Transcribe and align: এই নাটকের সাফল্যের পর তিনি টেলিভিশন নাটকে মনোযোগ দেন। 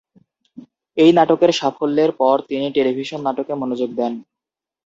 এই 0.97 1.11
নাটকের 1.17 1.51
সাফল্যের 1.59 2.11
পর 2.19 2.35
তিনি 2.49 2.65
টেলিভিশন 2.75 3.19
নাটকে 3.23 3.53
মনোযোগ 3.61 3.89
দেন। 3.95 4.13